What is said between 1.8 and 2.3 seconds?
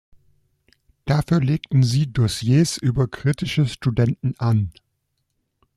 sie